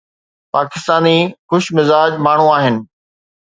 [0.55, 1.13] پاڪستاني
[1.49, 2.85] خوش مزاج ماڻهو آهن.